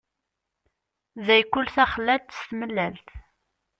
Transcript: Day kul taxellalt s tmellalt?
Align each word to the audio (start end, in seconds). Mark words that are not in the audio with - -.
Day 1.25 1.43
kul 1.51 1.67
taxellalt 1.75 2.27
s 2.37 2.39
tmellalt? 2.49 3.07